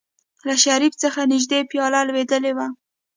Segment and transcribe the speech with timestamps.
[0.47, 2.67] له شريف څخه نژدې پياله لوېدلې وه.